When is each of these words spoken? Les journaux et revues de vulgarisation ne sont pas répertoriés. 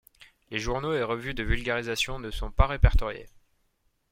Les 0.49 0.57
journaux 0.57 0.95
et 0.95 1.03
revues 1.03 1.35
de 1.35 1.43
vulgarisation 1.43 2.17
ne 2.17 2.31
sont 2.31 2.49
pas 2.49 2.65
répertoriés. 2.65 3.27